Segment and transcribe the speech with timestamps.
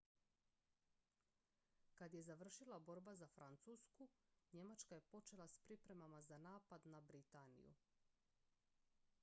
[1.95, 4.09] kad je završila borba za francusku
[4.53, 7.73] njemačka je počela s pripremama za napad na britaniju